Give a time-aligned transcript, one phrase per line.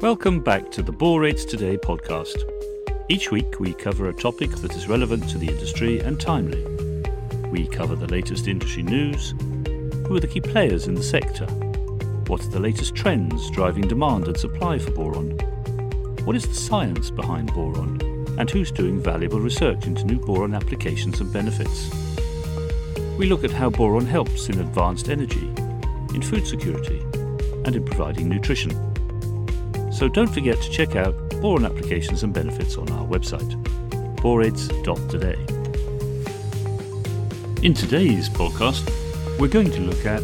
[0.00, 2.50] Welcome back to the Borates Today podcast.
[3.10, 6.64] Each week we cover a topic that is relevant to the industry and timely.
[7.50, 9.34] We cover the latest industry news,
[10.06, 11.44] who are the key players in the sector,
[12.28, 15.32] what are the latest trends driving demand and supply for boron,
[16.24, 18.00] what is the science behind boron,
[18.38, 21.90] and who's doing valuable research into new boron applications and benefits.
[23.18, 25.46] We look at how boron helps in advanced energy,
[26.14, 27.00] in food security,
[27.66, 28.89] and in providing nutrition.
[30.00, 33.62] So don't forget to check out boron applications and benefits on our website,
[34.16, 35.36] borates.today.
[37.62, 38.90] In today's podcast,
[39.38, 40.22] we're going to look at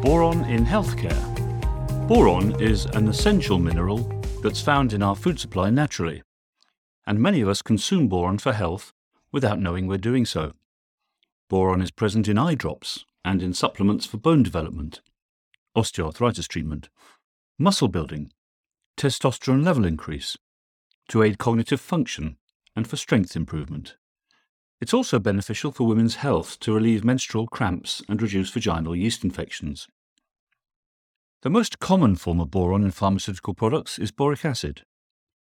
[0.00, 1.18] boron in healthcare.
[2.06, 3.98] Boron is an essential mineral
[4.44, 6.22] that's found in our food supply naturally,
[7.04, 8.92] and many of us consume boron for health
[9.32, 10.52] without knowing we're doing so.
[11.48, 15.00] Boron is present in eye drops and in supplements for bone development,
[15.76, 16.88] osteoarthritis treatment,
[17.58, 18.30] muscle building,
[18.96, 20.36] testosterone level increase,
[21.08, 22.36] to aid cognitive function,
[22.76, 23.96] and for strength improvement.
[24.80, 29.88] It's also beneficial for women's health to relieve menstrual cramps and reduce vaginal yeast infections.
[31.42, 34.82] The most common form of boron in pharmaceutical products is boric acid.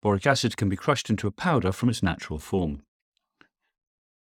[0.00, 2.82] Boric acid can be crushed into a powder from its natural form.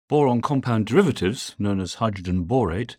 [0.08, 2.96] Boron compound derivatives, known as hydrogen borate,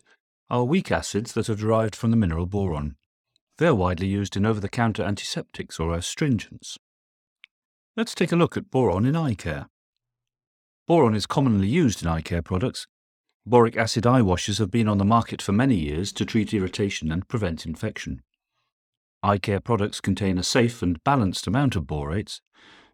[0.48, 2.96] are weak acids that are derived from the mineral boron.
[3.58, 6.78] They are widely used in over the counter antiseptics or astringents.
[7.96, 9.68] Let's take a look at boron in eye care.
[10.86, 12.86] Boron is commonly used in eye care products.
[13.44, 17.12] Boric acid eye washes have been on the market for many years to treat irritation
[17.12, 18.22] and prevent infection.
[19.22, 22.40] Eye care products contain a safe and balanced amount of borates,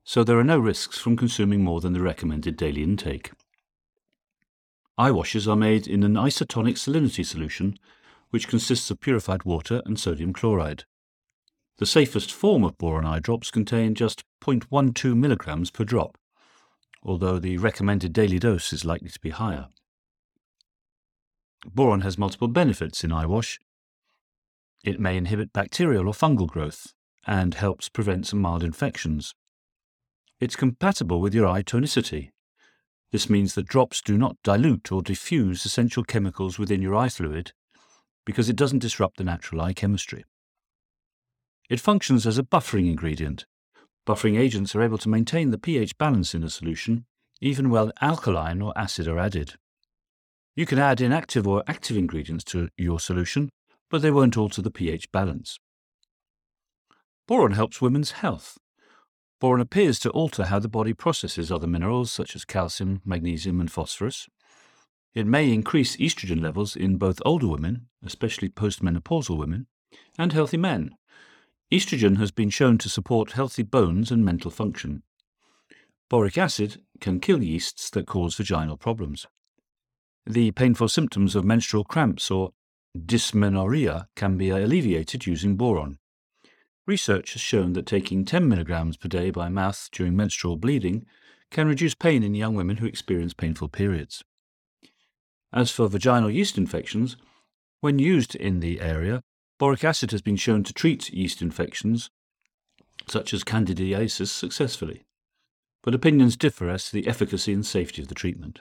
[0.05, 3.31] so there are no risks from consuming more than the recommended daily intake.
[4.97, 7.79] Eye washes are made in an isotonic salinity solution,
[8.31, 10.85] which consists of purified water and sodium chloride.
[11.79, 16.19] The safest form of boron eye drops contain just 0.12 milligrams per drop,
[17.03, 19.69] although the recommended daily dose is likely to be higher.
[21.67, 23.59] Boron has multiple benefits in eye wash.
[24.85, 26.93] It may inhibit bacterial or fungal growth
[27.27, 29.35] and helps prevent some mild infections.
[30.41, 32.31] It's compatible with your eye tonicity,
[33.11, 37.53] this means that drops do not dilute or diffuse essential chemicals within your eye fluid
[38.29, 40.23] because it doesn't disrupt the natural eye chemistry.
[41.71, 43.47] It functions as a buffering ingredient.
[44.07, 47.07] Buffering agents are able to maintain the pH balance in a solution
[47.41, 49.55] even while alkaline or acid are added.
[50.55, 53.49] You can add inactive or active ingredients to your solution,
[53.89, 55.59] but they won't alter the pH balance.
[57.27, 58.59] Boron helps women's health.
[59.41, 63.73] Boron appears to alter how the body processes other minerals such as calcium, magnesium, and
[63.73, 64.29] phosphorus.
[65.15, 69.67] It may increase estrogen levels in both older women, especially postmenopausal women,
[70.19, 70.91] and healthy men.
[71.73, 75.03] Estrogen has been shown to support healthy bones and mental function.
[76.09, 79.27] Boric acid can kill yeasts that cause vaginal problems.
[80.27, 82.53] The painful symptoms of menstrual cramps or
[82.97, 85.99] dysmenorrhea can be alleviated using boron.
[86.87, 91.05] Research has shown that taking 10 milligrams per day by mouth during menstrual bleeding
[91.51, 94.25] can reduce pain in young women who experience painful periods.
[95.53, 97.17] As for vaginal yeast infections,
[97.81, 99.23] when used in the area,
[99.59, 102.11] boric acid has been shown to treat yeast infections
[103.09, 105.05] such as candidiasis successfully,
[105.83, 108.61] but opinions differ as to the efficacy and safety of the treatment.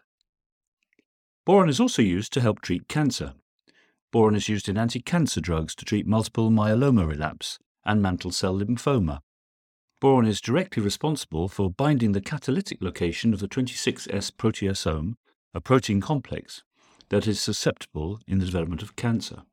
[1.45, 3.33] Boron is also used to help treat cancer.
[4.11, 8.57] Boron is used in anti cancer drugs to treat multiple myeloma relapse and mantle cell
[8.57, 9.19] lymphoma.
[9.99, 15.15] Boron is directly responsible for binding the catalytic location of the 26S proteasome,
[15.53, 16.63] a protein complex
[17.09, 19.44] that is susceptible in the development of cancer.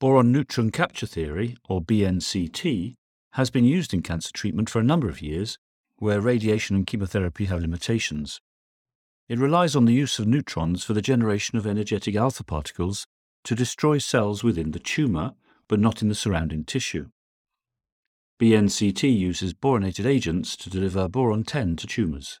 [0.00, 2.94] Boron neutron capture theory, or BNCT,
[3.32, 5.58] has been used in cancer treatment for a number of years
[5.98, 8.40] where radiation and chemotherapy have limitations.
[9.28, 13.06] It relies on the use of neutrons for the generation of energetic alpha particles
[13.44, 15.34] to destroy cells within the tumour
[15.68, 17.10] but not in the surrounding tissue.
[18.40, 22.40] BNCT uses boronated agents to deliver boron 10 to tumours,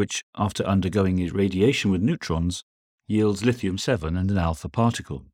[0.00, 2.64] which, after undergoing irradiation with neutrons,
[3.06, 5.26] yields lithium 7 and an alpha particle.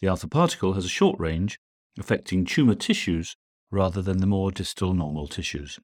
[0.00, 1.60] The alpha particle has a short range,
[1.98, 3.36] affecting tumour tissues
[3.70, 5.78] rather than the more distal normal tissues.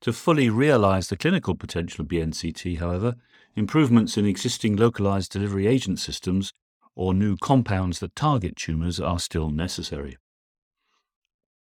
[0.00, 3.14] To fully realize the clinical potential of BNCT, however,
[3.54, 6.52] improvements in existing localized delivery agent systems
[6.96, 10.16] or new compounds that target tumours are still necessary.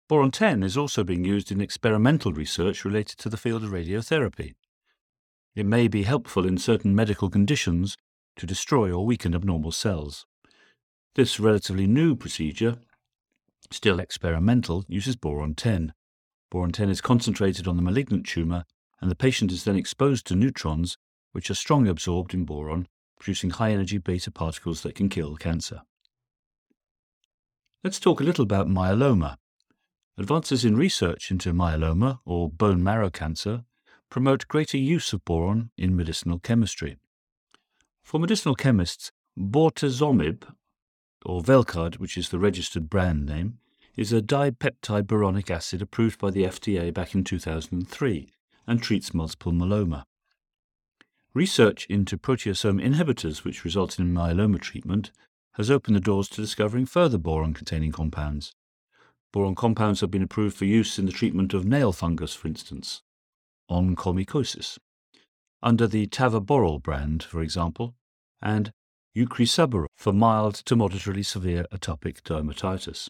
[0.08, 4.54] Boron 10 is also being used in experimental research related to the field of radiotherapy.
[5.56, 7.96] It may be helpful in certain medical conditions
[8.36, 10.26] to destroy or weaken abnormal cells.
[11.16, 12.76] This relatively new procedure
[13.72, 15.92] still experimental, uses boron 10.
[16.50, 18.64] Boron 10 is concentrated on the malignant tumour,
[19.00, 20.96] and the patient is then exposed to neutrons,
[21.32, 22.86] which are strongly absorbed in boron,
[23.18, 25.82] producing high energy beta particles that can kill cancer.
[27.84, 29.36] Let's talk a little about myeloma.
[30.18, 33.64] Advances in research into myeloma, or bone marrow cancer,
[34.10, 36.96] promote greater use of boron in medicinal chemistry.
[38.02, 40.44] For medicinal chemists, bortezomib,
[41.24, 43.58] or Velcade, which is the registered brand name,
[43.96, 48.30] is a dipeptide boronic acid approved by the FDA back in 2003
[48.66, 50.04] and treats multiple myeloma.
[51.34, 55.10] Research into proteasome inhibitors, which result in myeloma treatment,
[55.54, 58.54] has opened the doors to discovering further boron containing compounds.
[59.32, 63.02] Boron compounds have been approved for use in the treatment of nail fungus, for instance,
[63.70, 64.78] onychomycosis,
[65.62, 67.94] under the tavaborole brand, for example,
[68.42, 68.72] and
[69.16, 73.08] eucrisaborol for mild to moderately severe atopic dermatitis.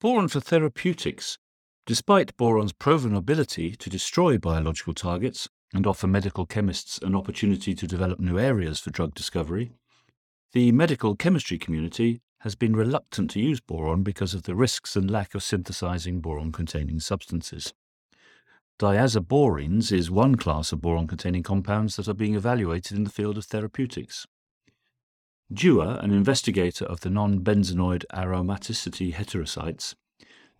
[0.00, 1.38] Boron for therapeutics.
[1.86, 7.86] Despite boron's proven ability to destroy biological targets and offer medical chemists an opportunity to
[7.86, 9.72] develop new areas for drug discovery,
[10.52, 15.10] the medical chemistry community has been reluctant to use boron because of the risks and
[15.10, 17.72] lack of synthesizing boron containing substances.
[18.78, 23.38] Diazoborines is one class of boron containing compounds that are being evaluated in the field
[23.38, 24.26] of therapeutics.
[25.50, 29.94] Dewar, an investigator of the non benzenoid aromaticity heterocycles,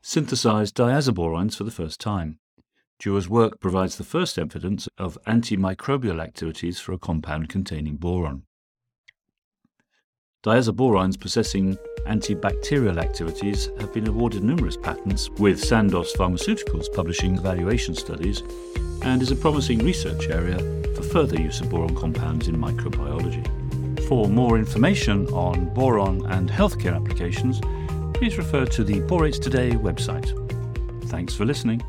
[0.01, 2.39] synthesized diazoborines for the first time.
[2.99, 8.45] Dewar's work provides the first evidence of antimicrobial activities for a compound containing boron.
[10.47, 11.77] Diazoborines possessing
[12.07, 18.45] antibacterial activities have been awarded numerous patents, with Sandoz Pharmaceuticals publishing evaluation studies,
[19.03, 20.57] and is a promising research area
[20.95, 23.45] for further use of boron compounds in microbiology.
[24.07, 27.61] For more information on boron and healthcare applications,
[28.15, 30.31] please refer to the Borates Today website.
[31.07, 31.83] Thanks for listening.